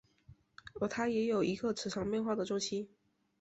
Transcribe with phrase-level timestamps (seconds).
[0.79, 2.89] 而它也有一个磁场改变的周期。